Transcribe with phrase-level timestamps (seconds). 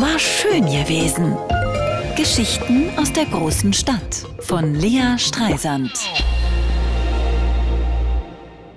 [0.00, 1.36] War schön gewesen.
[2.16, 5.90] Geschichten aus der großen Stadt von Lea Streisand.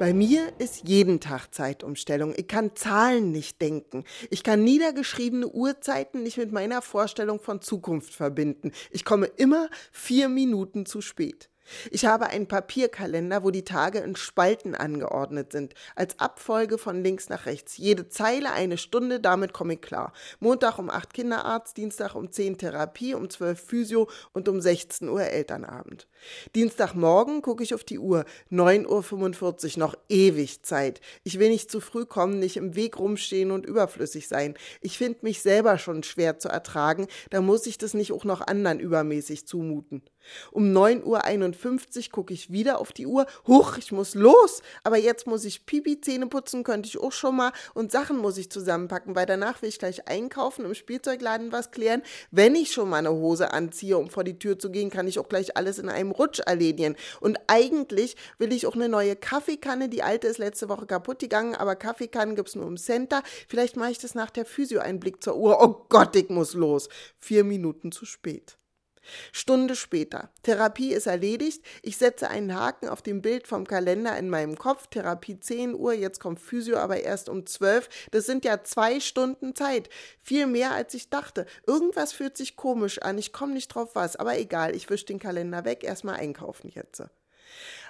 [0.00, 2.34] Bei mir ist jeden Tag Zeitumstellung.
[2.36, 4.02] Ich kann Zahlen nicht denken.
[4.28, 8.72] Ich kann niedergeschriebene Uhrzeiten nicht mit meiner Vorstellung von Zukunft verbinden.
[8.90, 11.48] Ich komme immer vier Minuten zu spät.
[11.90, 17.28] Ich habe einen Papierkalender, wo die Tage in Spalten angeordnet sind, als Abfolge von links
[17.28, 17.76] nach rechts.
[17.76, 20.12] Jede Zeile eine Stunde, damit komme ich klar.
[20.40, 25.22] Montag um 8 Kinderarzt, Dienstag um 10 Therapie, um 12 Physio und um 16 Uhr
[25.22, 26.06] Elternabend.
[26.54, 31.00] Dienstagmorgen gucke ich auf die Uhr, 9.45 Uhr, noch ewig Zeit.
[31.22, 34.54] Ich will nicht zu früh kommen, nicht im Weg rumstehen und überflüssig sein.
[34.80, 38.40] Ich finde mich selber schon schwer zu ertragen, da muss ich das nicht auch noch
[38.40, 40.02] anderen übermäßig zumuten.
[40.52, 43.26] Um 9.51 Uhr gucke ich wieder auf die Uhr.
[43.46, 44.62] Huch, ich muss los.
[44.82, 47.52] Aber jetzt muss ich Pipi Zähne putzen, könnte ich auch schon mal.
[47.74, 52.02] Und Sachen muss ich zusammenpacken, weil danach will ich gleich einkaufen, im Spielzeugladen was klären.
[52.30, 55.18] Wenn ich schon mal eine Hose anziehe, um vor die Tür zu gehen, kann ich
[55.18, 56.96] auch gleich alles in einem Rutsch erledigen.
[57.20, 59.88] Und eigentlich will ich auch eine neue Kaffeekanne.
[59.88, 63.22] Die alte ist letzte Woche kaputt gegangen, aber Kaffeekannen gibt es nur im Center.
[63.48, 65.62] Vielleicht mache ich das nach der Physio einen Blick zur Uhr.
[65.62, 66.88] Oh Gott, ich muss los.
[67.18, 68.56] Vier Minuten zu spät.
[69.32, 70.30] Stunde später.
[70.42, 71.64] Therapie ist erledigt.
[71.82, 74.86] Ich setze einen Haken auf dem Bild vom Kalender in meinem Kopf.
[74.88, 77.88] Therapie 10 Uhr, jetzt kommt Physio aber erst um 12.
[78.10, 79.88] Das sind ja zwei Stunden Zeit.
[80.22, 81.46] Viel mehr als ich dachte.
[81.66, 83.18] Irgendwas fühlt sich komisch an.
[83.18, 84.16] Ich komme nicht drauf was.
[84.16, 85.84] Aber egal, ich wische den Kalender weg.
[85.84, 87.02] Erstmal einkaufen jetzt.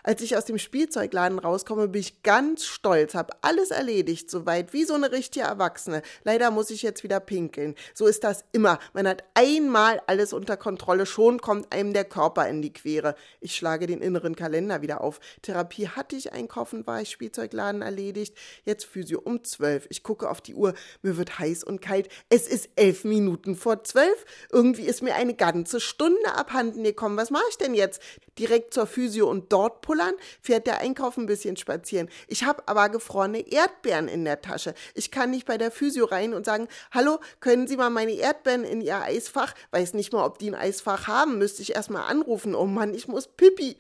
[0.07, 4.85] Als ich aus dem Spielzeugladen rauskomme, bin ich ganz stolz, habe alles erledigt, soweit wie
[4.85, 6.03] so eine richtige Erwachsene.
[6.25, 7.75] Leider muss ich jetzt wieder pinkeln.
[7.95, 8.79] So ist das immer.
[8.93, 13.15] Man hat einmal alles unter Kontrolle, schon kommt einem der Körper in die Quere.
[13.41, 15.21] Ich schlage den inneren Kalender wieder auf.
[15.41, 18.37] Therapie hatte ich, einkaufen war ich, Spielzeugladen erledigt.
[18.67, 19.87] Jetzt Physio um zwölf.
[19.89, 20.75] Ich gucke auf die Uhr.
[21.01, 22.11] Mir wird heiß und kalt.
[22.29, 24.27] Es ist elf Minuten vor zwölf.
[24.53, 27.17] Irgendwie ist mir eine ganze Stunde abhanden gekommen.
[27.17, 28.03] Was mache ich denn jetzt?
[28.39, 32.09] Direkt zur Physio und dort pullern, fährt der Einkauf ein bisschen spazieren.
[32.27, 34.75] Ich habe aber gefrorene Erdbeeren in der Tasche.
[34.95, 38.65] Ich kann nicht bei der Physio rein und sagen, hallo, können Sie mal meine Erdbeeren
[38.65, 39.55] in Ihr Eisfach?
[39.71, 42.57] Weiß nicht mal, ob die ein Eisfach haben, müsste ich erstmal anrufen.
[42.57, 43.77] Oh Mann, ich muss pipi.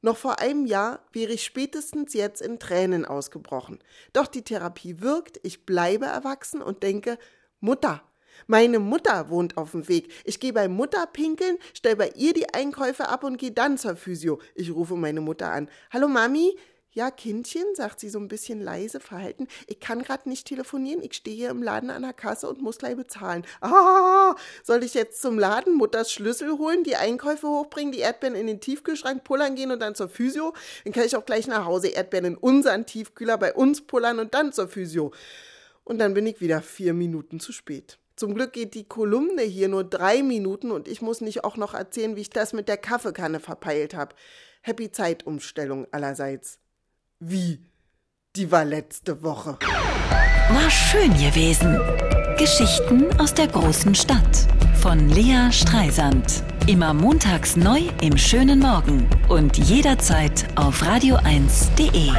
[0.00, 3.78] Noch vor einem Jahr wäre ich spätestens jetzt in Tränen ausgebrochen.
[4.14, 7.18] Doch die Therapie wirkt, ich bleibe erwachsen und denke,
[7.60, 8.02] Mutter,
[8.46, 10.12] meine Mutter wohnt auf dem Weg.
[10.24, 13.96] Ich gehe bei Mutter pinkeln, stell bei ihr die Einkäufe ab und gehe dann zur
[13.96, 14.40] Physio.
[14.54, 15.68] Ich rufe meine Mutter an.
[15.90, 16.56] Hallo Mami?
[16.94, 19.48] Ja, Kindchen, sagt sie so ein bisschen leise verhalten.
[19.66, 21.02] Ich kann gerade nicht telefonieren.
[21.02, 23.46] Ich stehe hier im Laden an der Kasse und muss gleich bezahlen.
[23.62, 28.46] Ah, soll ich jetzt zum Laden Mutters Schlüssel holen, die Einkäufe hochbringen, die Erdbeeren in
[28.46, 30.52] den Tiefkühlschrank pullern gehen und dann zur Physio?
[30.84, 34.34] Dann kann ich auch gleich nach Hause Erdbeeren in unseren Tiefkühler bei uns pullern und
[34.34, 35.12] dann zur Physio.
[35.84, 37.98] Und dann bin ich wieder vier Minuten zu spät.
[38.22, 41.74] Zum Glück geht die Kolumne hier nur drei Minuten und ich muss nicht auch noch
[41.74, 44.14] erzählen, wie ich das mit der Kaffeekanne verpeilt habe.
[44.60, 46.60] Happy Zeitumstellung allerseits.
[47.18, 47.58] Wie?
[48.36, 49.58] Die war letzte Woche.
[49.58, 51.80] War schön gewesen.
[52.38, 54.46] Geschichten aus der großen Stadt
[54.80, 56.44] von Lea Streisand.
[56.68, 62.12] Immer montags neu im schönen Morgen und jederzeit auf radio1.de.